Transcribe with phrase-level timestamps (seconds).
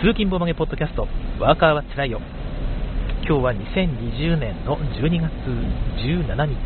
[0.00, 1.06] 通勤ボマゲポッドキャスト、
[1.38, 2.22] ワーカーはつらいよ。
[3.28, 5.28] 今日は2020年の12月
[6.00, 6.56] 17日、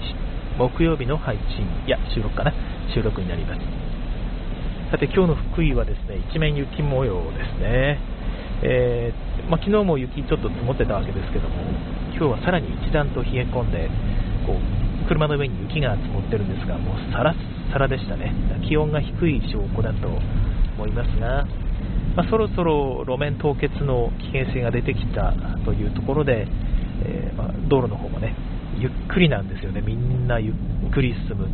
[0.56, 2.54] 木曜日の配信、いや、収録かな、
[2.94, 3.60] 収録になります。
[4.92, 7.98] さて、今日の福井はですね、一面雪模様ですね。
[8.62, 11.56] えー、まあ、昨日も雪ちょっと積もってたわけですけども、
[12.14, 13.90] 今日はさらに一段と冷え込んで、
[14.46, 18.32] こう車の上に雪が積もってるんですが、もうサラッサラでしたね。
[18.68, 20.06] 気温が低い証拠だと
[20.78, 21.44] 思いますが、
[22.16, 26.46] まあ、そろそろ路面凍結の危険性が出てきたというところで、
[27.04, 28.36] えー、まあ、道路の方もね、
[28.78, 31.48] ゆっくりなんですよね、みんなゆっくり進む。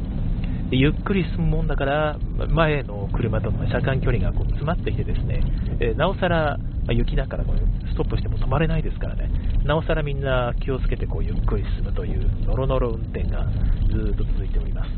[0.70, 5.40] でゆっくり進むもんだから、前の車との車間距離がこう詰まってきてですね、
[5.80, 9.30] えー、なおさら、ま雪だからこれストップしても止まれないですからね、
[9.64, 13.46] なおさらみんな気をつけてこうゆっくり進むというノロノロ運転が
[13.90, 14.90] ずっと続いております。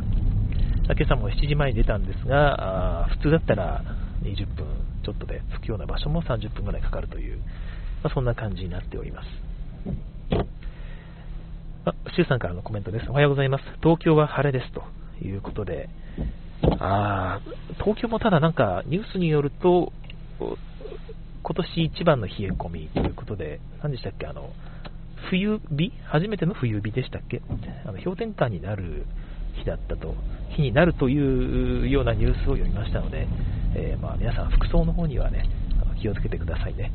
[0.85, 3.83] 今朝も7時前に出たんですが、普通だったら
[4.23, 4.67] 20分
[5.05, 7.39] ちょっとで着くような場所も30分ぐらいかかるという、
[8.03, 9.29] まあ、そんな感じになっております。
[11.85, 13.11] あ、シュウさんからのコメントです。
[13.11, 13.65] おはようございます。
[13.83, 14.85] 東京は晴れですと
[15.25, 15.89] いうことで、
[16.79, 17.41] あ
[17.81, 19.93] 東京もただなんかニュースによると、
[20.39, 20.57] 今
[21.57, 24.51] 年一番の冷え込みということで、何でしたっけ、あの、
[25.29, 25.93] 冬日？
[26.05, 27.43] 初めての冬日でしたっけ？
[27.85, 29.07] あの氷点下になる
[29.59, 30.15] 日だったと、
[30.51, 33.27] 日になるというようなニュースを読みましたので、
[33.75, 35.49] えー、まあ、皆さん服装の方にはね、
[36.01, 36.93] 気をつけてくださいね。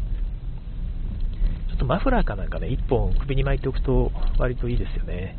[1.70, 5.38] ちょっとマフラーかなんかね、1本首に巻いておくと割といいですよね。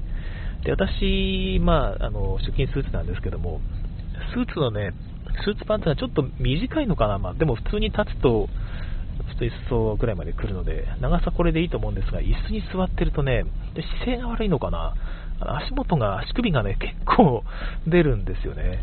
[0.65, 3.61] で、私、まあ、あの、出勤スーツなんですけども、
[4.35, 4.93] スーツのね、
[5.45, 8.49] スーツパンツがちょっと短いのかな、まあ、でも普通に立つと、
[9.29, 13.45] ちょっと椅子ぐらいまで来るので、長さこれでいいと思うんですが、椅子に座ってるとね、
[14.01, 14.95] 姿勢が悪いのかな、
[15.41, 17.45] 足元が、足首がね、結構
[17.87, 18.81] 出るんですよね。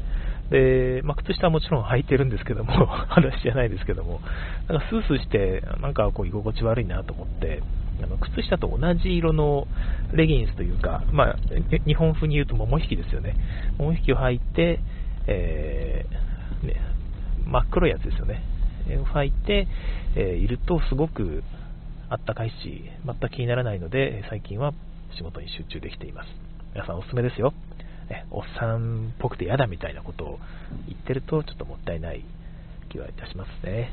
[0.50, 4.22] で、まあ、靴下はもちろん履いてるんですけども、 話じゃないですけども、
[4.68, 7.62] なんかスースーして、なんかこう居心地悪いなと思って、
[8.04, 9.68] あの靴下と同じ色の
[10.12, 11.36] レギンスというか、まあ、
[11.86, 13.36] 日本風に言うと桃引きですよね。
[13.78, 14.80] 桃引きを履いて、
[15.28, 16.76] えー、ね、
[17.46, 18.44] 真っ黒いやつですよね。
[19.02, 19.68] を履いて、
[20.16, 21.44] えー、いるとすごく
[22.10, 24.74] あったかいし、全く気にならないので、最近は
[25.18, 26.28] 仕事に集中できています。
[26.74, 27.54] 皆さんおすすめですよ。
[28.10, 30.40] ね、おっさんっぽくて嫌だみたいなことを
[30.88, 32.24] 言ってるとちょっともったいない
[32.90, 33.90] 気はいたしますね。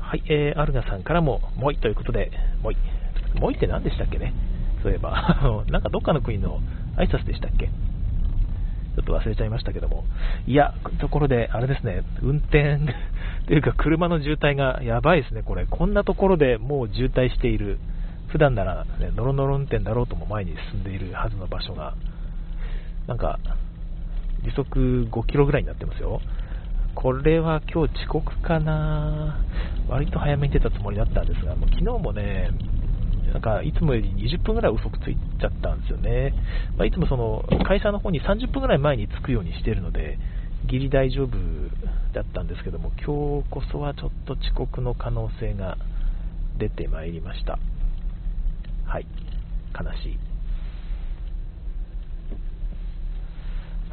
[0.00, 2.30] はい、えー、アルガさんからも、もいということで、
[2.62, 2.76] もい。
[3.34, 4.32] もいって何でしたっけね？
[4.82, 6.60] そういえば、 なんかどっかの国の
[6.96, 7.66] 挨拶でしたっけ？
[7.66, 10.04] ちょっと忘れちゃいましたけども。
[10.46, 12.78] いや、ところで、あれですね、運転
[13.46, 15.66] というか車の渋滞がやばいですね、これ。
[15.66, 17.78] こんなところでもう渋滞している。
[18.28, 21.94] 普段なら、ね、ノロノロ運転だろうとも前に進んでいるはずの場所が、
[23.06, 23.38] なんか、
[24.44, 26.20] 時速5キロぐらいになってますよ。
[26.94, 29.38] これは今日遅刻かな
[29.88, 32.50] 割と早めに出たつもりだったんですが、もう昨日もね、
[33.32, 36.34] なんかいつもより20分ぐらい遅くついちゃったんですよね。
[36.76, 40.18] まあ、いつもその会社の方に30分ぐらい前に着くようにしているので、
[40.66, 41.30] ギリ大丈夫
[42.12, 45.78] だったんですけども、今日こそはちょっと遅刻の可能性が
[46.58, 47.58] 出てまいりました。
[48.88, 49.06] はい。
[49.78, 50.18] 悲しい。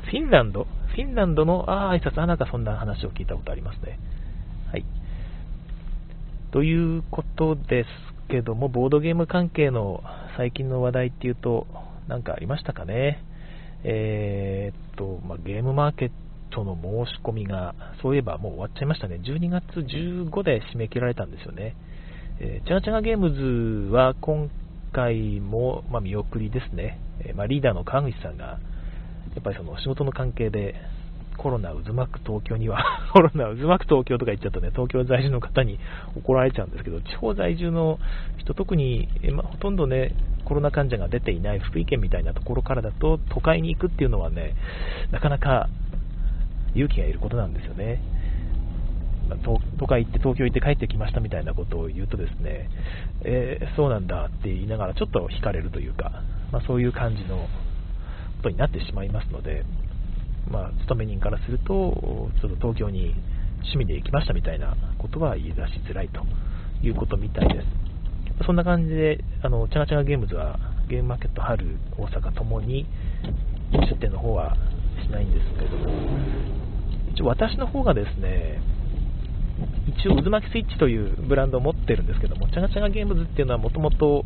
[0.06, 0.64] フィンランド？
[0.64, 4.00] フィンランドの、ああ、挨拶、あ、なんかそんな話を聞いたことありますね。
[4.72, 4.86] はい。
[6.52, 7.88] ということです
[8.30, 10.02] けども、ボードゲーム関係の
[10.38, 11.68] 最近の話題っていうと、
[12.08, 13.22] 何かありましたかね？
[13.84, 16.12] えー、っと、まあ、ゲームマーケッ
[16.52, 19.20] トの申し込みが、そういえばもう終わっちゃいましたね。
[19.22, 21.76] 12月15で締め切られたんですよね。
[22.40, 24.50] えー、チャガチャガゲームズは今
[24.96, 28.60] 回も、まあ、見送りですね、えまあ、リーダーの川口さんが、や
[29.42, 30.76] っぱりその仕事の関係で、
[31.38, 35.80] コロナ渦巻く東京には コロナ渦巻く東京とか言っちゃうとね、東京在住の方に
[36.16, 38.00] 怒られちゃうんですけど、地方在住の
[38.38, 40.14] 人、特に、まあ、ほとんどね、
[40.46, 44.56] コロナ患者が出ていない福井県みたいなところからだと、都会に行くっていうのはね、
[45.12, 45.68] なかなか
[46.74, 48.00] 勇気がいることなんですよね。
[49.78, 52.70] とか行って東京行って帰ってきましたみたいなことを言うとですね、
[53.24, 59.64] えー、そうなんだって言いながらちょっと惹かれるというか、まあ、そういう感じのことになってしまいますので、
[60.50, 63.16] まあ、勤め人からすると、ちょっと東京に
[63.64, 66.22] 趣味で行きましたみたいなことは言い出しづらいと
[66.86, 68.46] いうことみたいです。
[68.46, 71.66] そんな感じで、あのチャガチャガゲームズはゲームマーケット春、
[71.98, 72.86] 大阪ともに
[73.72, 74.56] 出店の方は
[75.04, 75.90] しないんですけども、
[77.14, 78.60] 一応私の方がですね、
[79.88, 84.26] 一応渦巻きスイッチというブランドを持ってるんですけども、チャガチャガゲームズっていうのはもともと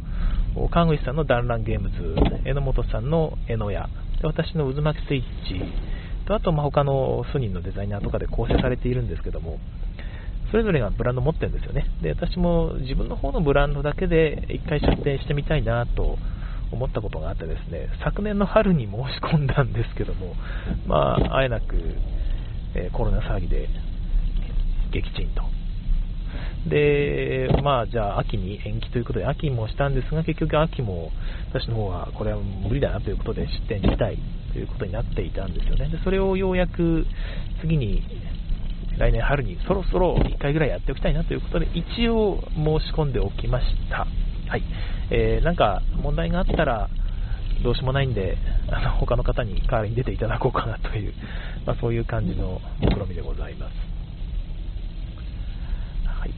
[0.71, 2.15] 川口さんの団らんゲームズ、
[2.45, 3.89] 榎本さんの江ノ屋、
[4.21, 5.61] で私の渦巻きスイッチ
[6.25, 9.59] と、あとま他の数人のデザイナーとかで構成されているんですけども、
[10.51, 11.85] それぞれがブランド持ってるんですよね。
[12.01, 16.17] で、私も自分の方のブランドだけで一回出店してみたいなと
[16.71, 20.33] 思ったことがあってですね、昨年の春に申し込んだんですけども、
[20.87, 21.75] まあ、あえなく、
[22.75, 23.67] え、コロナ騒ぎで
[24.91, 25.43] 撃沈と。
[26.69, 31.11] で、まあ、じゃあ秋に延期ということで、秋もしたんですが、結局秋も
[31.51, 34.17] 私の方はこれは無理だなということで出店したい
[34.53, 35.89] ということになっていたんですよね。
[35.89, 37.05] で、それをようやく
[37.61, 38.03] 次に
[38.97, 44.05] 来年春にそろそろ1回ぐらいやっておきたいなということで、一応申し込んでおきました。
[44.49, 44.63] はい。
[45.11, 46.89] えー、なんか問題があったら、
[47.63, 48.37] どうしようもないんで、
[48.71, 51.13] あの他の方に代わりに出ていただこうかなという、
[51.65, 53.73] まあ、そういう感じの目論見みでございます。
[56.05, 56.33] はい、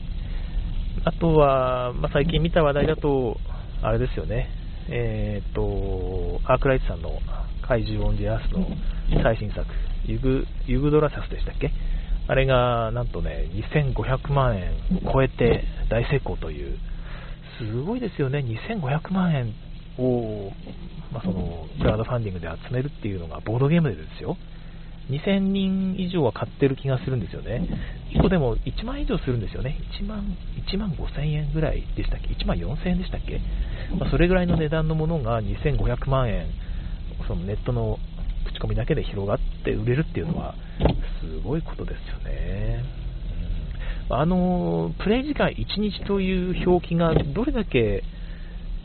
[1.04, 3.36] あとは、まあ、最近見た話題だと、
[3.82, 4.48] あれですよね、
[4.88, 7.18] えー、と、アークライトさんの
[7.66, 8.66] 怪獣オンジアースの
[9.22, 9.66] 最新作、
[10.04, 11.72] ユグユグドラサスでしたっけ？
[12.28, 14.72] あれがなんとね、2500万円
[15.08, 16.78] を超えて大成功という、
[17.58, 19.54] すごいですよね、2500万円
[19.98, 20.52] を、
[21.12, 24.36] まあ、そのクラウドファンディングで集めるっていうのがボードゲームでですよ。
[25.12, 27.68] 2000人以上は買ってる気がするんですよね。
[28.14, 29.78] 1個でも1万以上するんですよね。
[30.00, 30.24] 1万、
[30.66, 33.40] 1万5000円ぐらいでしたっけ ?1 万4000円でしたっけ、
[33.98, 36.46] まあ、それぐらいの値段のものが2500万円、
[37.28, 37.98] そのネットの
[38.46, 40.54] 口コミだけで広がって売れるっていうのは、
[41.20, 42.84] すごいことですよね。
[44.08, 48.02] あの、プレイ時間1日という表記がどれだけ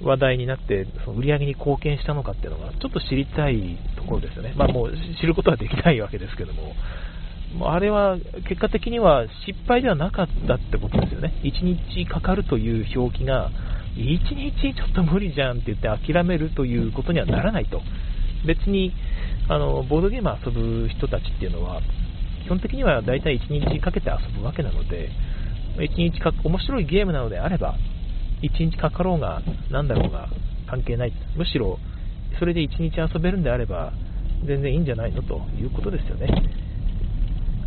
[0.02, 4.54] 話題になって、その売り上げに貢献したのかっていうのが、ちょっと知りたいところですよね。
[4.56, 6.74] まあもう知ることはできないわけですけども、
[7.72, 8.18] あれは
[8.48, 11.34] 結果的には失敗ではなかったってことですよね。
[11.44, 13.50] 1日かかるという表記が、
[13.96, 17.82] 1日ちょっと無理じゃんって言って諦めるということにはならないと。
[18.46, 18.94] 別に、
[19.50, 21.82] あの、ボードゲーム遊ぶ人たちっていうのは、
[22.44, 25.10] 基本的には大体1日かけて遊ぶわけなので、
[25.78, 27.76] 1日か、面白いゲームなのであれば、
[28.42, 29.42] 1日かかろうが、
[29.72, 30.30] なんだろうが、
[30.70, 31.14] 関係ない。
[31.36, 31.80] むしろ、
[32.40, 33.94] それで1日遊べるんであれば、
[34.46, 36.28] 全然いいんじゃないのということですよね。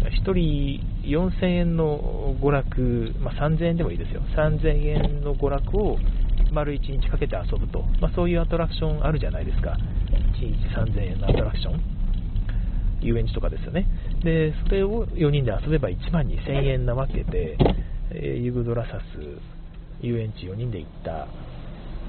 [0.01, 4.23] 1人4000円の娯楽、まあ、3000円でもいいですよ。
[4.37, 5.99] 3000円の娯楽を
[6.53, 9.77] 丸1日かけて遊ぶと、まあ、そういうアトラクションあるじゃないですか。
[10.11, 11.81] 1日3000円のアトラクション。
[13.03, 13.87] 遊園地とかですよね。
[14.23, 17.57] で、それを4人で遊べば1万2000円なわけで、
[18.13, 19.60] え、ユグドラサス
[20.03, 21.29] 遊園地4人で行った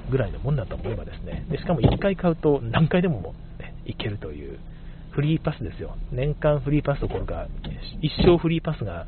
[0.09, 4.59] ぐらいのもんだと思えばですね、でしかも1回買うと何回でも、ね、行けるという、
[5.11, 5.95] フリーパスですよ。
[6.11, 7.47] 年間フリーパスどころか、
[8.01, 9.07] 一生フリーパスが、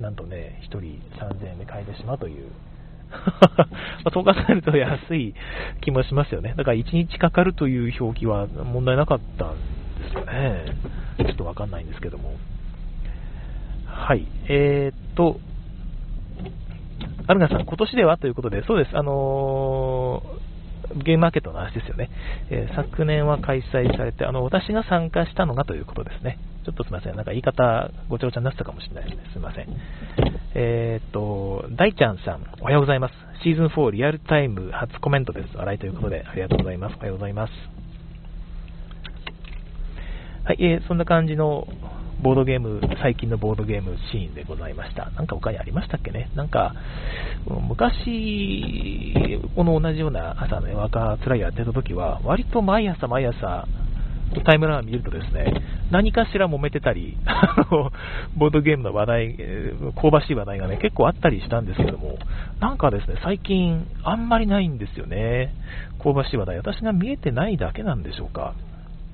[0.00, 2.50] なんとね、1人3000円で買えてしまうという。
[4.04, 5.34] ま そう考えると安い
[5.80, 6.54] 気もしますよね。
[6.56, 9.54] だから1日かかるという表記は問題なかったん
[10.02, 10.64] ですよね。
[11.18, 12.32] ちょっとわかんないんですけども。
[13.86, 14.26] はい。
[14.48, 15.38] えー、っと、
[17.26, 18.96] アルガさん、今年ではということで、そうです。
[18.96, 22.10] あのー、ゲームマーケットの話ですよね。
[22.50, 26.38] えー、昨年は開催されて、あの、私が参加したのがということですね。
[26.66, 27.16] ちょっとすみません。
[27.16, 29.24] なんか言い方、ごちゃごちゃになってたかもしれないですね。
[29.32, 29.66] すみません。
[30.54, 33.14] えー、っと、大ちゃんさん、おはようございます。
[33.42, 35.56] シーズン4リアルタイム初コメントです。
[35.56, 36.96] 笑いということで、ありがとうございます。
[36.96, 37.52] おはようございます。
[40.44, 41.66] はい、えー、そんな感じの
[42.22, 45.10] ボードゲーム、最近のボードゲームシーンでございました。
[45.10, 46.30] なんか他にありましたっけね？
[46.34, 46.74] なんか、
[47.46, 53.66] 昔、この同じような朝の夜中つらいやってた時は、割と毎朝毎朝、
[54.44, 55.52] タイムラインを見るとですね、
[55.90, 57.92] 何かしら揉めてたり、 あの、
[58.36, 59.36] ボードゲームの話題、
[60.00, 62.18] 香ばしい話題がね、結構あったりしたんですけども、
[62.60, 65.52] なんかですね、最近あんまりないんですよね。
[66.02, 66.56] 香ばしい話題。
[66.56, 68.40] 私が見えてないだけなんでしょうか。
[68.42, 68.54] やっ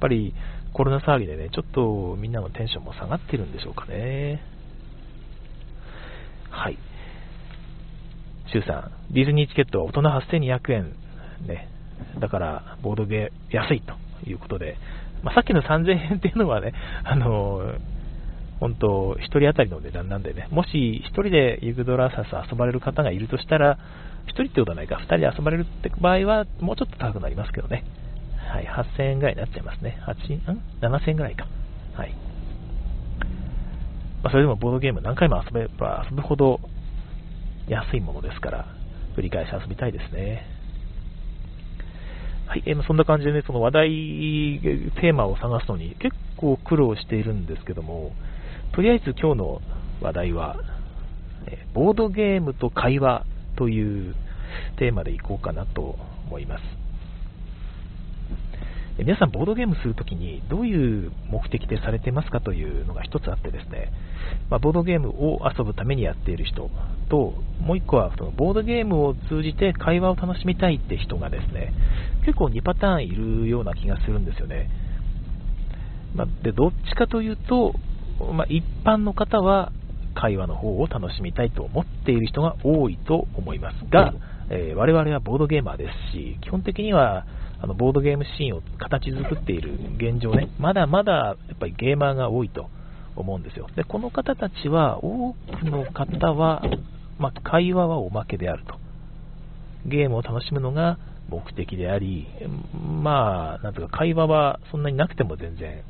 [0.00, 0.32] ぱり、
[0.72, 4.42] コロナ騒ぎでね、ちょっとみんなのテンションも下がってるんでしょうかね。
[6.50, 6.78] はい。
[8.52, 10.92] シュウさん、ディズニーチケットは大人8200円。
[11.46, 11.68] ね。
[12.18, 13.94] だから、ボードゲー安いと
[14.28, 14.76] いうことで、
[15.22, 16.72] まあ、さっきの3000円っていうのはね、
[17.04, 17.78] あのー、
[18.58, 23.78] 本当、1人当たりの値段なんでね、もし1人でユグドラサス遊ばれる方がいるとしたら、
[24.26, 27.84] 1人ってことはないか、2人で遊ばれるって場合は、もうちょっと高くなりますけどね。
[28.50, 29.96] はい、8000円ぐらいになっちゃいますね。
[30.06, 31.46] 8、ん ?7000 円ぐらいか。
[31.94, 32.14] はい。
[34.22, 36.60] まあ、それでもボードゲーム何回も遊べば遊ぶほど
[37.68, 38.66] 安いものですから、
[39.16, 40.46] 繰り返し遊びたいですね。
[42.48, 43.88] はい、えー、そんな感じでね、その話題、
[45.00, 48.10] テーマを探すのに結構苦労しているんですけども、
[48.74, 49.60] とりあえず今日の
[50.00, 50.56] 話題は、
[51.46, 53.24] え、ボードゲームと会話
[53.56, 54.16] という
[54.78, 56.79] テーマでいこうかなと思います。
[59.04, 63.90] 皆さん、ボードゲームするときにどういう目的でされてますかというのが一つあってですね、
[64.50, 66.70] まあ、ボードゲームを遊ぶためにやっている人
[67.08, 71.72] と、もう一個はそのボードゲームを通じて会話を楽しみたいって人がですね、
[72.26, 74.68] 結構2パターンいるような気がするんですよね。
[76.14, 77.74] まあ、でどっちかというと、
[78.34, 79.72] まあ、一般の方は
[80.14, 84.12] 会話の方を楽しみたいと思っている人が多いと思いますが、
[84.50, 87.24] えー、我々はボードゲーマーですし、基本的には
[87.62, 92.68] あのボードゲームシーンを形作っている現状ね、まだまだやっぱりゲーマーが多いと
[93.16, 93.66] 思うんですよ。
[93.76, 96.62] で、この方たちは、多くの方は、
[97.18, 98.74] まあ、会話はおまけであると。
[99.86, 100.98] ゲームを楽しむのが
[101.28, 102.26] 目的であり、
[103.02, 105.82] まあ、なんとか会話はそんなになくても全然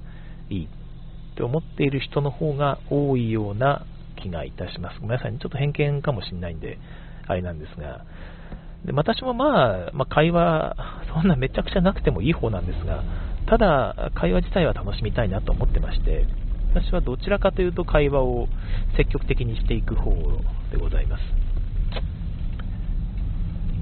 [0.48, 3.84] いいって思っている人の方が多いような
[4.16, 5.00] 気がいたします。
[5.00, 6.78] ごめんなさい、ね、ちょっと偏見かもしれないんで、
[7.26, 8.04] あれなんですが、
[8.84, 10.76] で私もまあ、まあ、会話、
[11.12, 13.02] そんなめちゃくちゃなくてもいい方なんですが、
[13.46, 16.24] ただ、会話自体は楽しみたいなと思ってまして、
[16.72, 18.48] 私はどちらかというと会話を
[18.96, 20.12] 積極的にしていく方
[20.70, 21.22] でございます。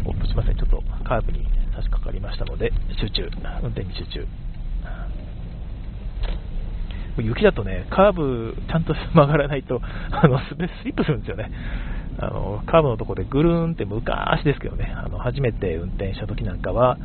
[0.05, 3.31] おっと、すみません、ちょっとカーブに差し掛かりましたので、集中、
[3.63, 4.27] 運転に集中。
[7.23, 11.51] 雪だとね、カーブちゃんと曲がらないと、あのスリップするんですよね。
[12.21, 16.99] あのカーブのところでぐるーんって昔ですけどね、あの初めて運転した時なんかは、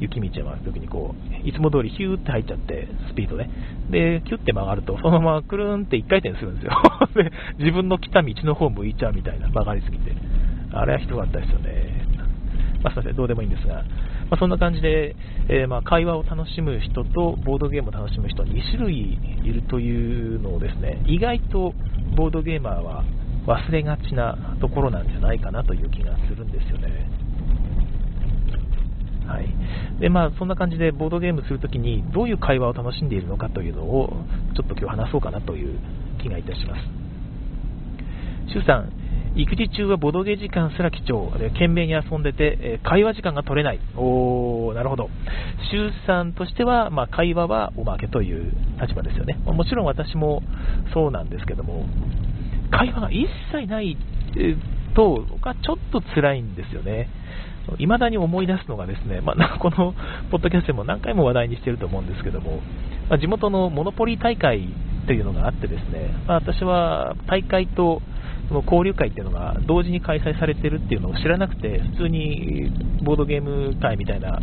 [0.00, 3.50] 雪道を回るときにこう、いつも通りヒューって入っちゃって、スピードね。
[3.90, 6.72] で、キュッて曲がると、そのままくるーんって1回転するんですよ。
[7.14, 10.12] で、自分の来た道の方向いちゃうみたいな、曲がりすぎて。
[10.72, 12.06] あれはひどかったですよね。
[12.82, 13.74] まあ、すみません、どうでもいいんですが、
[14.30, 15.16] まあ、そんな感じで、
[15.48, 21.74] えー、ま会話を楽しむ人とボードゲームを楽しむ人2種類いるというのをですね、意外と
[22.16, 23.04] ボードゲーマーは
[23.46, 27.10] 忘れがちなところなんじゃないかなという気がするんですよね。
[29.26, 30.00] はい。
[30.00, 34.12] でまあ、そんな感じでボードゲームするときにどういう会話を楽しんでいるのかというのを
[34.56, 35.78] ちょっと今日話そうかなという
[36.20, 37.00] 気がいたします。
[38.52, 38.92] 周さん、
[39.36, 41.30] 育児中はボドゲ時間すら貴重。
[41.30, 43.80] 懸命に遊んでて、え会話時間が取れない。
[43.96, 45.08] おーなるほど。
[45.70, 49.38] 周さんとしては、まあ、会話はおまけという立場ですよね。
[49.44, 50.42] もちろん私も
[50.92, 51.86] そうなんですけども。
[52.70, 53.96] 会話が一切ない
[54.94, 57.08] と僕はちょっと辛いんですよね
[57.78, 59.94] 未だに思い出すのがですね、まあ、この
[60.30, 62.60] ポッドキャストでも何回も話題にしていると思うんですけども、
[63.08, 64.68] まあ、地元のモノポリ大会
[65.06, 68.00] というのがあってですね、まあ、私は大会と
[68.50, 72.68] その交流会っていうのが同時に開催されてるっていうのを知らなくて、普通に
[73.04, 74.40] ボードゲーム会みたいな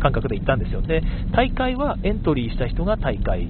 [0.00, 0.80] 感覚で行ったんですよ。
[0.80, 1.02] で、
[1.34, 3.48] 大会はエントリーした人が大会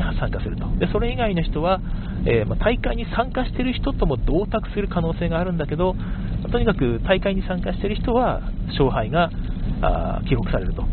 [0.00, 0.66] に参加すると。
[0.78, 1.80] で、それ以外の人は、
[2.26, 5.94] えー、ま大会に参加している人とも同卓する可能性があるんだけど、
[6.50, 9.30] とにかく大会に参加している人は勝敗が
[9.82, 10.84] あ記録されると。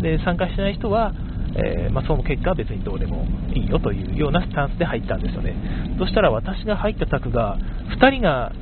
[0.00, 1.12] で、参加してない人は、
[1.54, 5.54] えー、まあ、その結果は別にどうでもいいよというようなスタンスで入ったんですよね。
[5.98, 7.58] そしたら私が入った卓が、
[7.98, 8.52] 2人が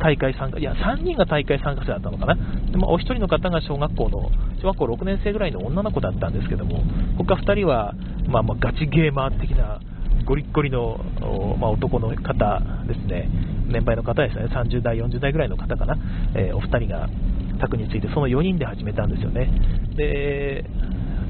[0.00, 2.34] 大会参加、いや、3人が大会参加者だったのかな。
[2.70, 6.82] でもお一人の方が小学校の、小学校6年生ぐらいの女の子だったんですけども、
[7.18, 7.94] 他2人は、
[8.28, 9.80] まあ、まあガチゲーマー的な、
[10.24, 11.00] ゴリッゴリの、
[11.58, 13.28] まあ、男の方ですね、
[13.66, 15.96] 年配の方ですね、30代、40代ぐらいの方かな、
[16.34, 17.08] えー、お二人が
[17.60, 19.50] 卓について、その4人で始めたんですよね。
[19.96, 20.64] で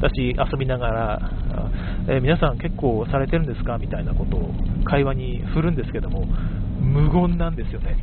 [0.01, 1.31] 私、遊びながら、
[2.09, 3.79] えー、皆さん結構されてるんですか？
[3.79, 4.51] みたいなことを
[4.85, 6.25] 会話に振るんですけども、
[6.81, 7.97] 無言なんですよね。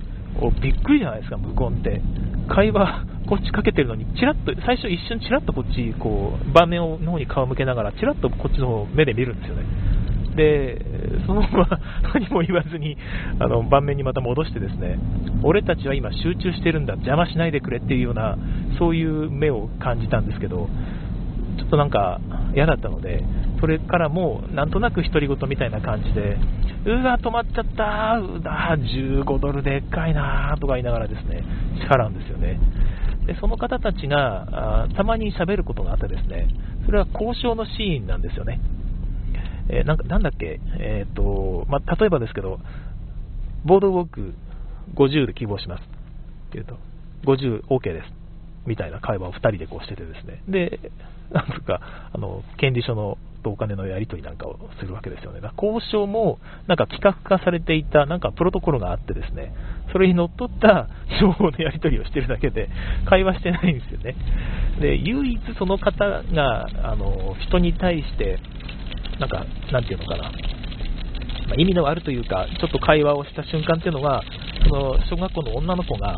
[0.61, 2.01] びっくりじゃないですか、無言って。
[2.47, 9.63] 会話、こっちかけてるのに、チラッと、最初一瞬チラッとこっち、こう、盤面の方に顔向けながら、チラッとこっちの方目で見るんですよね。
[10.35, 10.85] で、
[11.25, 11.79] そのまま
[12.13, 12.97] 何も言わずに、
[13.39, 14.99] あの、盤面にまた戻してですね、
[15.43, 18.37] 俺たちは今集中してるんだ、邪魔しないでくれっていうような、
[18.77, 20.69] そういう目を感じたんですけど、
[21.57, 22.19] ちょっとなんか
[22.53, 23.23] 嫌だったので、
[23.65, 26.37] それからもなんとなく独り言みたいな感じで、
[26.85, 31.43] うわ、止まっちゃった、うわ、15ドルでっかいなとか言いながらですね、
[31.81, 32.59] 支払うんですよね。
[33.25, 36.47] でその方たちがあたまに喋ることがあってですね、
[36.85, 38.61] それは交渉のシーンなんですよね。
[39.69, 42.59] えー、なんかなんだっけ、えーとまあ、例えばですけど、
[43.65, 44.35] ボードウォーク
[44.93, 45.89] 50で希望しますって
[46.53, 46.77] 言うと、
[47.25, 48.13] 50 OK です
[48.67, 50.91] みたいな会話を2人でこうしててですね、で、
[51.31, 55.39] なんとか、あの、権利書のとお金のやり取りなんかをするわけですよね。
[55.55, 59.53] 交渉も、なんか企画化されていた、なんかプロトコルがあってですね、
[59.91, 60.89] それにのっとった
[61.21, 62.69] 情報のやり取りをしてるだけで、
[63.05, 64.15] 会話してないんですよね。
[64.81, 68.39] で、唯一その方が、あの、人に対して、
[69.19, 70.31] なんか、なんていうのかな、
[71.47, 74.23] まあ、意味のあるというか、ちょっと会話をした瞬間っていうのは、
[74.67, 76.17] その小学校の女の子が、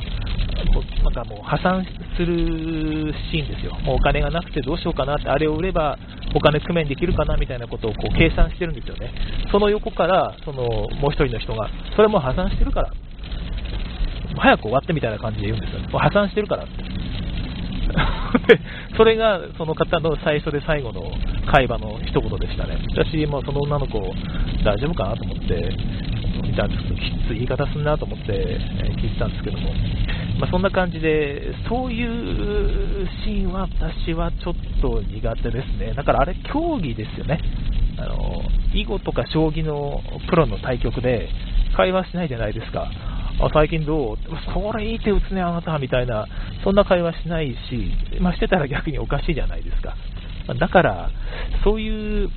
[1.04, 1.86] なんかもう破産
[2.18, 3.74] するシーンですよ。
[3.84, 5.98] もうお金がなくてどうしようかなって、あれを売れば
[6.36, 9.12] お金工面できるかなみたいなことをこう計算してるんですよね。
[9.52, 12.92] その横から、そのもう一人の人が、それも破産してるから、
[14.38, 15.80] 早く終わってみたいな感じで言うんですよ。
[15.90, 16.97] もう破産してるからって。
[18.98, 21.12] それがその方の最初で最後の
[21.52, 22.78] 会話の一言でしたね。
[22.96, 24.00] 私もその女の子、
[24.64, 25.74] 大丈夫かなと思って、
[26.44, 28.60] 見たんですけど、きつい言い方すんなと思って、え
[28.98, 29.72] 聞いてたんですけども、
[30.40, 35.94] まあ、そんな感じで、そういうシーンは私はちょっと苦手ですね。
[35.94, 37.40] だからあれ、競技ですよね。
[38.00, 38.44] あの
[38.76, 41.30] 囲碁とか将棋のプロの対局で
[41.76, 42.92] 会話しないじゃないですか。
[43.40, 44.18] あ最近どう？
[44.54, 46.28] それいい手打つね、あなたみたいな、
[46.64, 49.96] そんな会話しないし、まあ、してたら逆におかしいじゃないですか。
[50.60, 51.12] だから、
[51.64, 52.30] そういう、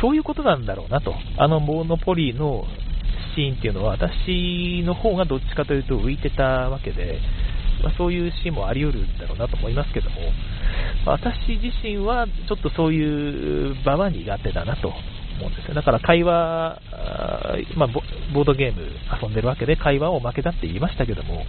[0.00, 1.14] そういうことなんだろうなと。
[1.38, 2.64] あのモノポリーの
[3.36, 7.20] シーンっていうのは、私の方がどっちかというと浮いてたわけで、
[7.84, 10.16] まあ、そういうシーンもあり得るんだろうなと思いますけども、
[11.04, 14.92] 私自身はちょっとそういう場は苦手だなと
[15.36, 15.74] 思うんですよ。
[15.74, 16.80] だから会話、
[17.76, 17.88] まあ、
[18.34, 18.82] ボードゲーム
[19.22, 21.44] 遊んでるわけで会話を負けだって言いましたけども、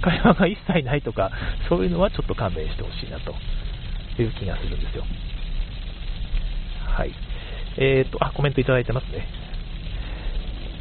[0.00, 1.30] 会話が一切ないとか、
[1.68, 3.34] そういうのはちょっと勘弁してほしいなと
[4.20, 5.04] いう気がするんですよ。
[6.86, 7.12] はい。
[7.76, 9.26] えーと、あ、コメントいただいてますね。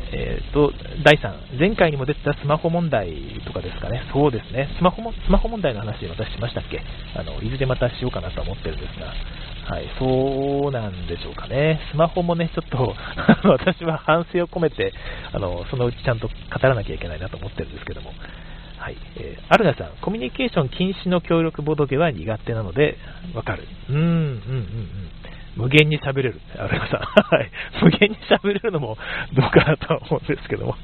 [0.10, 0.72] えーと、
[1.04, 3.12] 第3、前回にも出てたスマホ問題
[3.46, 6.82] とかですかね、そうですね、スマホもスマホ問題の話、私しましたっけ？
[7.14, 9.14] あの、いずれまたしようかなと思ってるんですが、
[9.68, 11.82] はい、そうなんでしょうかね。
[11.92, 12.96] スマホもね、ちょっと
[13.50, 14.94] 私は反省を込めて、
[15.34, 18.14] あの、そのうちちゃんと語らなきゃいけないなと思ってるんですけども。
[18.78, 18.98] はい。
[19.18, 22.98] えー、アルナさん、コミュニケーション禁止の協力ボドゲは苦手なので、
[23.34, 23.68] わかる。
[23.90, 25.27] うん、うん、うん、うん。
[25.58, 26.40] 無限に喋れる。
[26.58, 27.00] アルナさん。
[27.02, 27.52] はい。
[27.82, 28.98] 無限に喋れるのも
[29.36, 30.76] どうかなとは思うんですけども。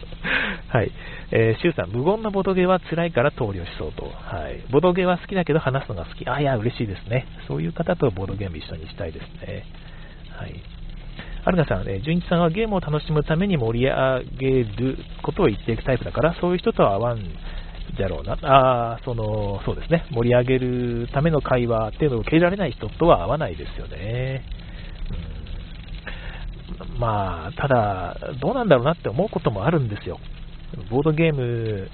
[0.68, 0.92] はい。
[1.32, 4.06] えー、シュウさん、無言のボドゲは辛いから投了しそうと。
[4.06, 4.64] はい。
[4.72, 6.28] ボドゲは好きだけど話すのが好き。
[6.28, 7.26] あ、いや、嬉しいですね。
[7.48, 9.66] そういう方とボードゲーム一緒にしたいですね。
[10.36, 10.56] はい。
[11.46, 17.20] アルガさん、ね、純一さんはゲームを楽しむために盛り上げることを言っていくタイプだから、そういう人とは合わん
[18.00, 18.38] だろうな。
[18.42, 20.06] あその、そうですね。
[20.12, 24.44] 盛り上げるための会話っていうのを受け入れられない人とは合わないですよね。
[27.00, 30.20] まあ、ただ、どうなんだろうなって思うこともあるんですよ。
[30.90, 31.90] ボードゲーム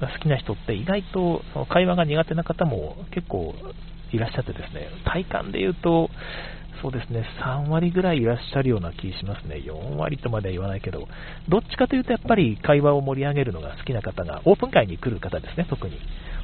[0.00, 3.54] が好きな人って意外とその会話が苦手な方も結構
[4.12, 6.10] いらっしゃってですね、体感で言うと、
[6.80, 9.56] そうですね、3割ぐらいいらっしゃるような気しますね。
[9.56, 11.08] 4割とまでは言わないけど、
[11.48, 15.98] どっちかというとやっぱり会話を盛り上げるのが好きな方が、オープン会に来る方ですね、特に。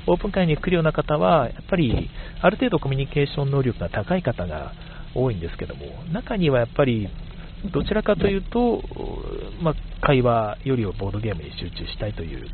[0.07, 4.73] オープン会に来るような方は、やっぱりある程度コミュニケーション能力が高い方が
[5.15, 7.09] 多いんですけども、中にはやっぱり
[7.73, 8.83] どちらかというと、
[9.63, 9.75] まあ、
[10.07, 12.47] 会話よりはボードゲームに集中したいという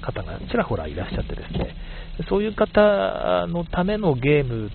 [0.00, 1.74] 方がちらほらいらっしゃってですね、
[2.28, 4.70] そういう方のためのゲーム、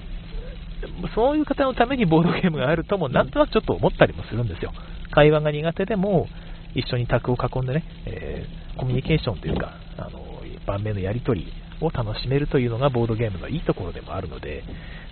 [1.16, 4.72] そういう方のためにボードゲームがあるとも、なんとなくちょっと思ったりもするんですよ。
[5.12, 6.28] 会話が苦手でも、
[6.76, 10.20] 一緒に卓を囲んでね、えー、コミュニケーションというか、あの、
[10.68, 14.64] 盤面のやり取りを楽しめるというのがボードゲームのいいところでもあるので、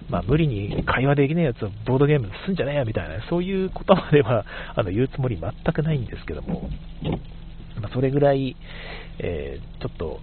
[0.10, 6.70] まあ、無理に会話できないやつをボードゲームすんじゃねえよみたいな、そういうことまでは あの言うつもり全くないんですけども、
[7.82, 8.56] まあ、それぐらい、
[9.20, 10.20] えー、ちょっと、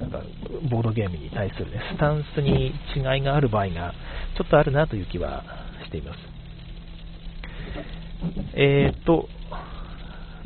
[0.00, 0.22] なんか、
[0.68, 3.94] ボードゲームに対する、ね、スタンスに違いがある場合が、
[4.36, 5.44] ちょっとあるなという気は
[5.84, 6.18] しています。
[8.54, 9.28] えー、っと、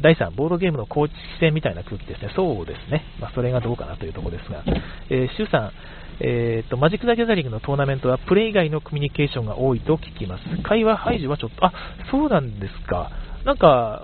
[0.01, 2.33] 第3、ボードゲームの公式戦みたいな空気ですね。
[2.37, 3.03] そうですね。
[3.21, 4.63] まあ、それがどうかなというところですが、
[5.11, 5.73] えー、シュさん、
[6.21, 10.63] えーと、マジック・ザ・ギャザリングのトーナメントはプレイ以外のコミュニケーションが多いと聞きます。
[10.63, 11.73] 会話排除はちょっと、あ、
[12.11, 13.11] そうなんですか。
[13.45, 14.03] なんか、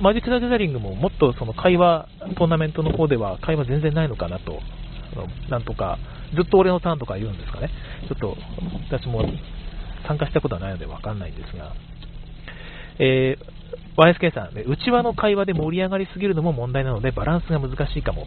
[0.00, 4.60] マジック・ザ・ギャザリングももっとその会話、トーナメントの方では会話全然ないのかなと、
[5.48, 5.98] なんとか、
[6.34, 7.70] ずっと俺のターンとか言うんですかね。
[8.08, 8.36] ちょっと、
[8.90, 9.24] 私も
[10.06, 11.72] 参加したことはないのでわかんないんですが、
[12.98, 13.59] えー
[13.96, 18.26] YSK さん、内輪の会話で盛り上がりすぎるのも問題なのでバランスが難しいかも。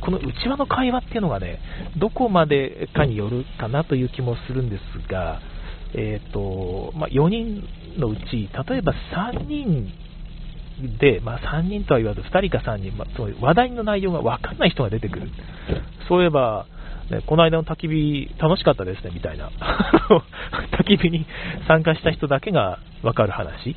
[0.00, 1.60] この内輪の会話っていうのがね、
[1.96, 5.40] どこまでかによるかなという気もするんですが、
[5.94, 7.62] えーとまあ、4人
[7.98, 9.92] のうち、例えば3人
[10.98, 15.30] で、まあ、3人とは言わず2人か3人、まあ、その話題の内容が分かんない人が出てくる。
[16.08, 16.66] そういえば、
[17.10, 19.50] ね、この間の焚き火楽しかったですねみたいな
[20.78, 21.24] 焚き火に
[21.68, 23.76] 参加した人だけが分かる話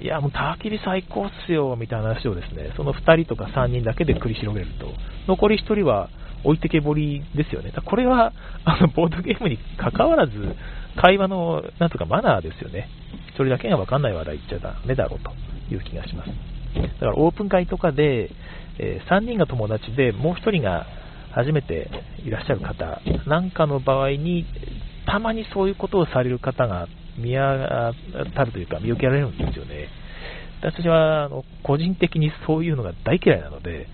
[0.00, 4.92] いや、もう焚き火最高っすよ、みたいな話をですね、その2人とか3人だけで繰り広げると、
[5.28, 6.08] 残り1人は
[6.44, 7.70] 置いてけぼりですよね。
[7.70, 8.32] だこれは、
[8.64, 10.32] あの、ボードゲームに関わらず、
[11.00, 12.88] 会話の、なんとかマナーですよね。
[13.36, 15.32] それだけがわかんない話題言っちゃダメだろうと
[15.72, 16.30] いう気がします。
[16.74, 18.30] だからオープン会とかで、
[18.78, 20.86] えー、3人が友達で、もう1人が、
[21.34, 21.90] 初めて
[22.24, 24.46] いらっしゃる方なんかの場合に、
[25.06, 26.86] たまにそういうことをされる方が
[27.18, 29.88] 見当たるというか、見受けられるんですよね。
[30.62, 33.86] 私はあの個人的にそういうのが大嫌いなので、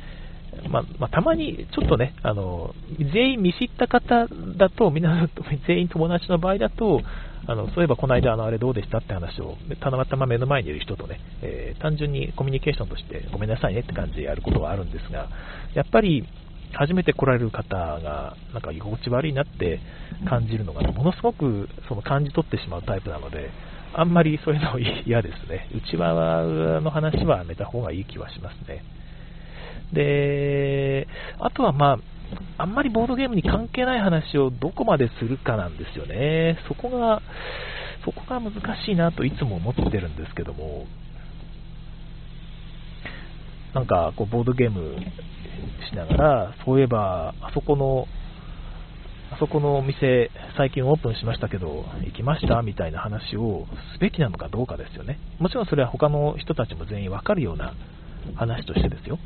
[0.68, 2.74] まあ、まあ、たまにちょっとね、あの
[3.12, 5.28] 全員見知った方だと、みんな
[5.66, 7.02] 全員友達の場合だと、
[7.46, 15.28] あのそういえばこの間あのあれどうでしたって話を、たまたま目の前にいる人とね、えー、単純にコミュニケーションとしてごめんなさいねって感じでやることはあるんですが、
[15.74, 16.24] やっぱり
[16.72, 19.80] 初めて来られる方がなんか居心地悪いなって
[20.28, 23.50] 感じるのが、ものすごくその感じ取ってしまうタイプなので、
[23.92, 25.68] あんまりそういうの嫌ですね。
[25.74, 28.82] 内輪の話はやめた方がいい気はしますね。
[29.92, 31.98] で、あとはまあ、
[32.62, 36.58] あんまりボードゲームに関係ない話をどこまでするかなんですよね。
[36.68, 37.20] そこが、
[38.04, 38.52] そこが難
[38.84, 40.86] しいなといつも思ってるんですけども、
[43.74, 44.96] なんかこうボードゲーム
[45.90, 48.06] しながら、そういえば、あそこの、
[49.32, 52.62] あそこのお店、最近オープンしましたけど、行きました？
[52.62, 55.18] みたいな話をすべきなのかどうかですよね。
[55.38, 57.74] もちろんそれは他の人たちも全員わかるような
[58.34, 59.18] 話としてですよ。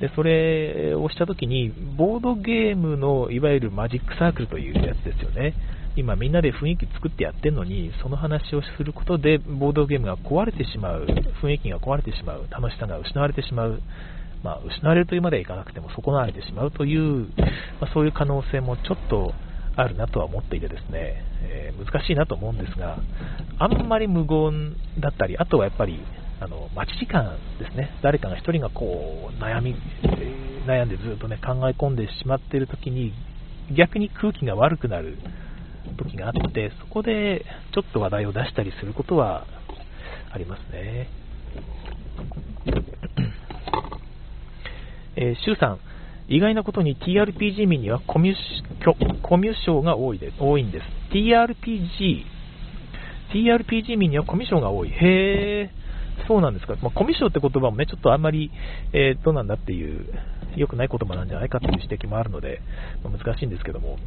[0.00, 5.54] で、それをしたときに、ボードゲームのいわゆるマジックサークルというやつですよね。
[5.98, 11.06] 今みんなで雰囲気作ってやってるのに、その話をすることで、ボードゲームが壊れてしまう、
[11.42, 13.80] 雰囲気が壊れてしまう、楽しさが失われてしまう、
[14.44, 17.26] まあ、失われるというまではいかなくても損なわれてしまうという、
[17.80, 19.32] まあ、そういう可能性もちょっと
[19.74, 22.98] あるなとは思っていてですね、えー、難しいなと思うんですが、
[23.58, 25.98] あんまり無言だったり、あとはやっぱり
[26.40, 29.74] あの待ち時間ですね、誰かが1人がこう悩み、
[30.64, 33.12] 悩んでずっと、ね、考え込んでしまっている時に、
[33.76, 35.18] 逆に空気が悪くなる。
[35.96, 39.46] 時があって、そこでちょっと話題を出したりすることは
[40.32, 41.08] ありますね。
[45.16, 45.78] えー、シュウさん、
[46.28, 48.34] 意外なことに TRPG 民にはコミュ
[49.22, 50.84] コミュ障が多いです多いんです。
[51.12, 52.24] TRPG、
[53.32, 54.90] TRPG 民にはコミュ障が多い。
[54.90, 55.78] へー。
[56.26, 58.50] そうなんですか、まあ、コミュ障って言葉もね、ちょっとあんまり、
[58.92, 60.06] えー、どうなんだっていう、
[60.56, 62.60] 良くない言葉なんじゃないかっていう指摘もあるので、
[63.04, 63.98] まあ、難しいんですけども、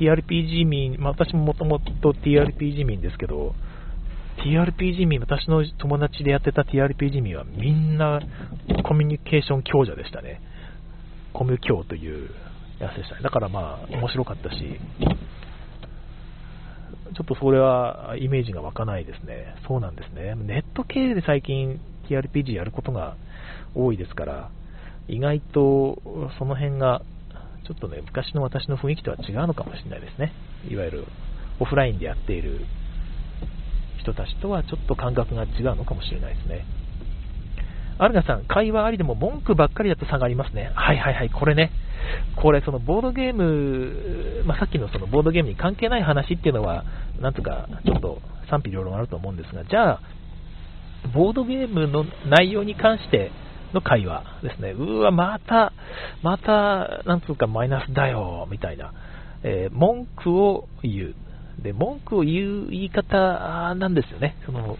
[0.00, 3.54] TRPG 民、まあ、私ももともと TRPG 民ですけど、
[4.44, 8.20] TRPG 民、私の友達でやってた TRPG 民はみんな
[8.84, 10.40] コミュニケーション強者でしたね。
[11.32, 12.30] コミュ強という
[12.78, 13.22] やつでしたね。
[13.22, 14.56] だからまあ面白かったし、
[17.14, 19.54] ちょっとそれはイメージが湧かないですね。
[19.66, 20.34] そうなんですね。
[20.36, 23.16] ネット系で最近 TRPG やることが
[23.74, 24.50] 多いですから、
[25.08, 26.00] 意外と
[26.38, 27.02] その辺が
[27.68, 30.32] ちょっとね、昔の私の雰囲気とは違うのかもしれないですね。
[30.70, 31.04] いわゆる
[31.60, 32.62] オフラインでやっている
[34.00, 36.64] 人たちとはちょっと感覚が違うのかもしれないですね。
[37.98, 40.72] アルガさん、会話ありでも文句ばっかりだと差がありますね。
[40.74, 41.70] はいはいはい、これね。
[42.36, 46.84] これ、そのボードゲーム、まあ、さっきのそのボードゲームに関係ない話っていうのは、
[47.20, 50.00] なんとかちょっと賛否両論あると思うんですが、じゃあ、
[51.12, 53.30] ボードゲームの内容に関して
[53.74, 54.70] の会話ですね。
[54.72, 55.72] うわ、また、
[56.22, 58.92] また、なんつうかマイナスだよ、みたいな。
[59.42, 61.14] えー、文句を言
[61.58, 61.62] う。
[61.62, 64.36] で、文句を言う言い方なんですよね。
[64.46, 64.76] その、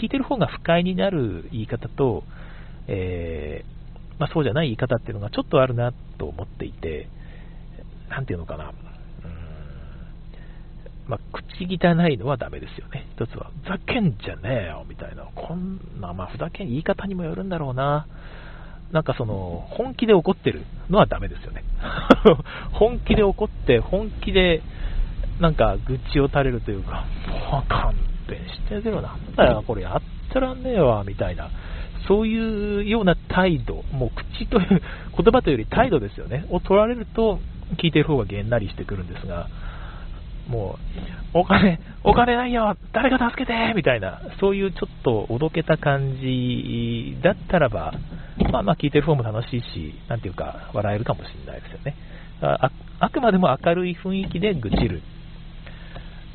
[0.00, 2.24] 聞いてる方が不快になる言い方と、
[2.86, 7.08] えー、まあ、そうじゃない言い方っていうのがちょっとあるなと思っていて、
[8.08, 8.72] なんていうのかな。
[11.10, 13.08] まあ、口汚いのはダメですよね。
[13.16, 15.24] 一つは、ふざけんじゃねえよ、みたいな。
[15.34, 18.06] こんな、まあ、ふざけん、言い方にもよるんだろうな。
[18.92, 21.64] なんかその、本気で怒ってるのはダメですよね。
[22.70, 24.62] 本気で怒って、本気で、
[25.40, 27.04] なんか愚痴を垂れるというか、
[27.50, 27.94] もう勘
[28.28, 31.48] 弁してあげろ、なんだよ、これやってらんねえわ、みたいな、
[32.06, 34.80] そういうような態度、もう口という、言
[35.32, 37.40] 葉というより態度ですよね、を取られると、
[37.78, 39.48] 聞いてる方がげんなりしてくるんですが、
[40.50, 40.76] も
[41.34, 47.94] う、お金、お金ないよ、誰か助けてみたいな、そういうちょっとおどけた感じだったらば、
[48.52, 51.94] まあまあ聞いてる方も楽しいし、なんていうか、笑えるかもしれないですよね。
[52.42, 55.02] ああくまでも明るい雰囲気で愚痴る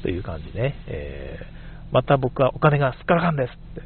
[0.02, 0.76] という感じね。
[0.88, 3.82] えー、また僕はお金がすっからかんですって。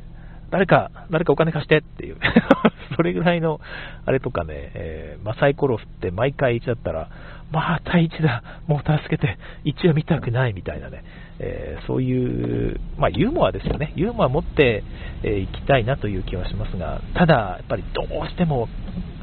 [0.51, 2.17] 誰か、誰かお金貸してっていう
[2.99, 3.61] それぐらいの、
[4.05, 7.09] あれとかね、えー、まあ、サイコロ振って毎回1だったら、
[7.49, 11.05] また1だ、もう助けて、1は見たくないみたいなね、
[11.39, 13.93] えー、そういう、まあ、ユーモアですよね。
[13.95, 14.83] ユーモア持って
[15.23, 18.67] い、えー、きたいなという気はしますが、ただ、やっぱりどうしても、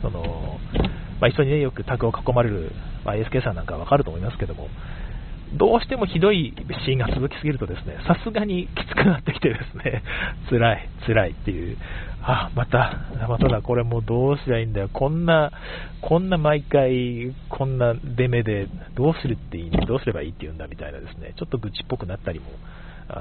[0.00, 0.58] その、
[1.20, 2.72] まあ、一緒にね、よくタグを囲まれる、
[3.04, 4.68] まあ、ASK さんなんかわかると思いますけども、
[5.56, 10.02] どうしてもひどいシーンが続きすぎるとですね、さすがにきつくなってきてですね、
[10.50, 11.76] 辛い、辛いっていう、
[12.22, 15.52] あ、また、まただ、これもうどうすりゃいいんだよ、こんな、
[16.02, 22.46] こんな毎回、こんな出目で、どうするっていいどうすればいいっていうんだみたいなですね、ちょっと愚痴っぽくなったりも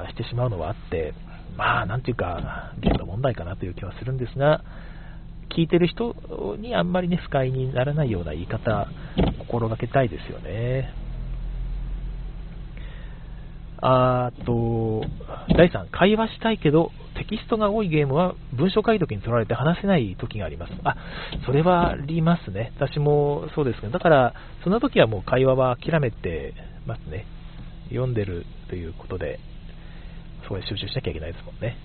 [0.08, 1.14] してしまうのはあって、
[1.56, 4.62] まあ、なんていうか、限度問題かなという気はするんですが、
[5.48, 6.14] 聞いてる人
[6.58, 8.88] にあんまりね、不快にならないような言い方、
[9.38, 11.05] 心がけたいですよね。
[13.80, 15.02] あと、
[15.56, 20.72] 第3、会話したいけど、テキストが多いゲームは文章解読に取られて話せない時があります。
[20.84, 20.96] あ、
[21.46, 22.72] それはありますね。
[22.76, 24.34] 私もそうですけど、だから、
[24.64, 26.54] その時はもう会話は諦めて
[26.86, 27.26] ますね。
[27.88, 29.38] 読んでるということで、
[30.42, 31.76] そこで集中しなきゃいけないですもんね。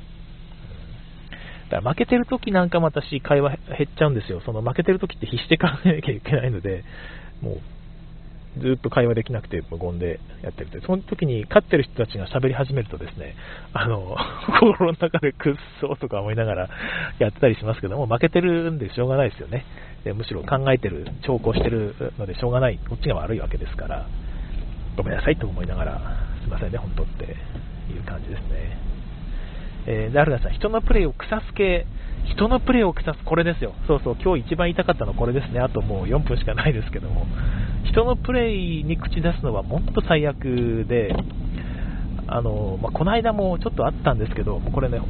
[1.70, 4.42] だから負けてる時なんかも私、会話減っちゃうんですよ。
[4.46, 6.84] その負けてる時って必死で考えなきゃいけないので、
[7.42, 7.62] もう
[8.60, 13.36] ずっと会話できなくて無言でやってるとその時に勝ってる人たちが喋り始めるとですね、
[13.74, 14.18] あの、
[14.60, 16.70] 心の中でくっそーとか思いながら
[17.20, 19.66] やってたりしますけども、負けてるんでしょうがないですよね。
[20.04, 24.06] でむしろ考えてる、兆候してるのでしょうがない、こっちが悪いわけですから、
[24.98, 26.02] ごめんなさいと思いながら、
[26.42, 28.78] すいませんね、本当っていう感じですね。
[29.86, 31.86] えー、で、アルガさん、人のプレイを草すけ、
[32.26, 33.74] 人のプレーを腐す、これですよ。
[33.88, 35.60] そうそう、今日一番言いたかったのこれですね。
[35.60, 37.26] あともう4分しかないですけども。
[37.86, 41.16] 人のプレイに口出すのは本当最悪で、
[42.28, 45.02] あの、まあ、この間もちょっとあったんですけど、これね、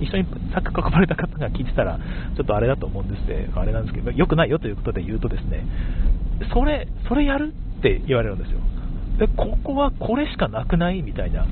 [0.00, 1.98] 一緒に作囲まれた方が聞いてたら、
[2.36, 5.64] ちょっとあれだと思うんですで、あれなんですけど、良くないよということで言うとですね、
[6.52, 8.58] それ、それやるって言われるんですよ。
[9.18, 11.46] で、ここはこれしかなくないみたいな。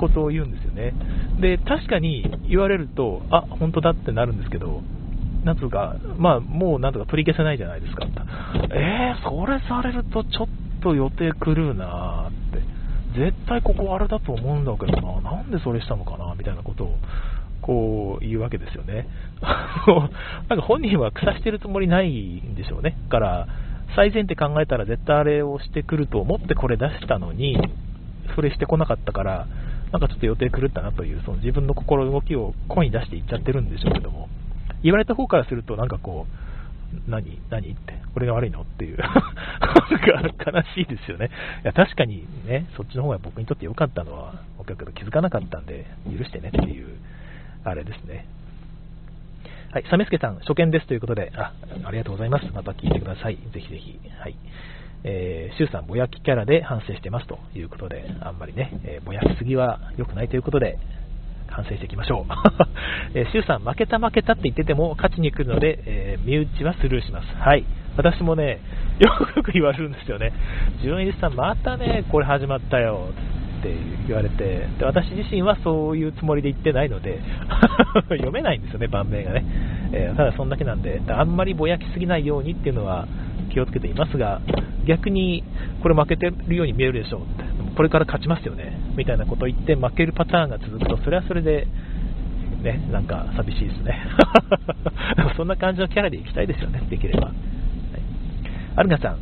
[0.00, 0.94] ことを言うんですよね。
[1.40, 4.82] で、確かに言われると、あ、本当だってなるんですけど、
[5.44, 8.06] なんつうか、まあ、もうなんとか取り消せないじゃないですか。
[8.74, 12.80] えー、それされるとちょっと予定狂うなーって。
[13.14, 16.96] 絶対ここあれだと思うんだけどな、なんでそれしたのかなみたいなことを、
[17.62, 19.08] こう言うわけですよね。
[20.48, 22.96] なんか本人は腐してるつもりないんでしょうね。
[23.08, 23.48] から、
[23.96, 27.58] 最善って考えたら絶対あれをしてくると思ってこれ出したのに、
[28.34, 29.46] それしてこなかったから、
[29.92, 34.28] なんかちょっと予定狂ったなという、その自分の心の動きを声に出していっちゃってるんでしょうけども、
[34.82, 41.30] 言われた方からすると、なんかこう、何何って、俺が悪いのっていう なんか悲しいですよね。
[41.62, 46.96] いや、確かにね、そっちの方が僕にとって良かったのは、お客が気づかなかったんで、許してねっていう、
[47.64, 48.26] あれですね。
[49.72, 51.52] はい、サメスケさん、初見ですということで、あ、
[51.84, 52.46] ありがとうございます。
[52.52, 53.36] また聞いてください。
[53.36, 54.00] ぜひぜひ。
[54.18, 54.34] はい。
[55.04, 60.78] えー、シュウさん、ぼやきキャラで反省してますということで、あんまりね、えー、ぼやきすぎは良くないということで、
[61.48, 62.32] 反省していきましょう。
[63.18, 67.26] えー、シュウさん、負けた負けたって言ってても勝ちに来るので、えー、身内はスルーします。
[67.36, 67.64] はい。
[67.96, 68.60] 私もね、
[68.98, 69.10] よ
[69.42, 70.32] く言われるんですよね。
[70.82, 73.08] 純一さん、またね、これ始まったよ
[73.60, 73.74] って
[74.06, 77.20] 言われて、で私自身はそういうつもりで言ってないので、
[78.08, 79.44] 読めないんですよね、盤面がね。
[79.92, 83.06] えー、ただそんだけなんで、あんまりぼやきすぎないようにっていうのは、
[83.52, 84.40] 気をつけていますが、
[84.86, 85.44] 逆に
[85.82, 87.44] これ負けてるように見えるでしょうって、
[87.76, 91.66] これから勝ちますよねみたいなことを言って負けるパターンが続くと、それはそれで、
[92.62, 93.98] ね、なんか寂しいですね。
[95.36, 97.28] そんな感じのキャラでいきたいですよね、できれば。
[97.28, 97.34] はい、
[98.76, 99.18] アルガさん、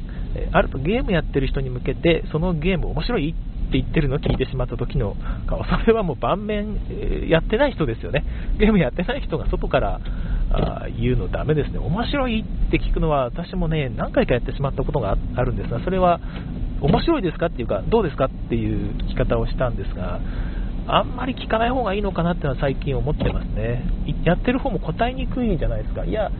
[0.53, 8.25] あるとゲームやってる人に向けて、そのゲーム面白いって言ってるのを聞いてしまった時の顔、それはもう盤面、えやってない人ですよね。
[8.59, 10.01] ゲームやってない人が外から
[10.50, 11.78] あ言うのダメですね。
[11.78, 16.20] 面白いって聞くのは私もね、何回かやってしまったことがあるんですが、それは
[16.80, 20.20] 面白いですかっていうか、どうですかっていう聞き方をしたんですが、
[20.87, 23.84] あんまり聞かない方がいいのかなってのは最近思ってますね。
[24.24, 26.04] やってる方も答えにくいじゃないですか。
[26.04, 26.30] いや、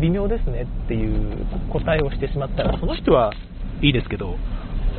[0.00, 3.34] 微妙ですねっていう答えをしてしまったら、その人は
[3.82, 4.36] いいですけど、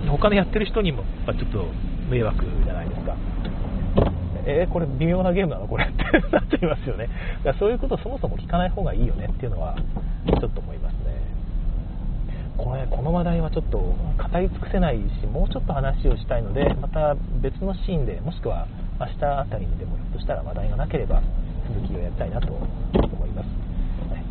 [0.08, 1.66] 他のやってる人にもちょっと
[2.12, 3.16] 迷惑じゃないですか。
[4.46, 7.08] えー、これ微妙なゲームなのこれ ってなっちゃいますよね。
[7.44, 9.76] だからそういうことをそもそも聞かない方がいいよねっていうのは、
[10.40, 11.22] ちょっと思いますね。
[12.58, 13.96] これ、この話題はちょっと語
[14.40, 18.68] り尽くせないし、もうちょっと話をしたいので、また別のシーンで、もしくは
[19.00, 21.22] 明日あたりにでもひょっとしたら話題がなければ、
[21.74, 23.48] 続きをやりたいなと思います。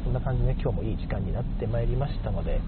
[0.04, 2.58] そんな感じで、今日もいい時間になってまいりましたので、え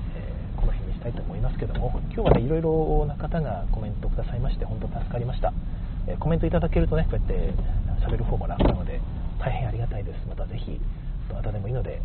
[0.57, 5.53] ー、この辺にしたいと思いますけども、今日はね、いろいろな方がコメントくださいまして、本当助かりました。
[6.07, 7.55] えコメントいただけるとねこうやって
[8.07, 9.01] 喋る方も楽なので
[9.39, 10.27] 大変ありがたいです。
[10.29, 10.81] またぜひ
[11.29, 12.01] どなたでもいいので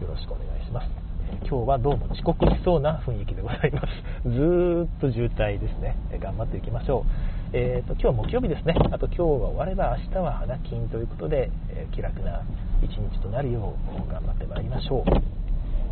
[0.00, 0.88] よろしくお願いします、
[1.30, 3.86] え今日はどうも遅刻しそうな雰囲気でございます。
[4.28, 7.10] ずーっと渋滞ですね、え頑張っていきましょう。
[7.52, 8.74] えーと、今日木曜日ですね。
[8.90, 12.42] あと今日は終われば明日は花金ということで、え気楽な
[12.82, 13.74] 一日となるよ
[14.08, 15.42] う頑張ってまいりましょう。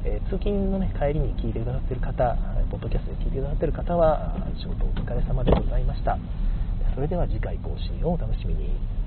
[0.02, 2.36] えー、通勤の、ね、帰りに聞いてくださっている方、
[2.70, 6.18] ポッドキャストで聞いてくださっている方は、仕事お疲れ様でございました。
[6.94, 8.99] それでは次回更新をお楽しみに。